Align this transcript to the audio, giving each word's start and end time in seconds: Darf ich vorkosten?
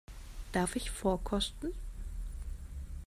Darf 0.51 0.75
ich 0.77 0.89
vorkosten? 0.89 1.73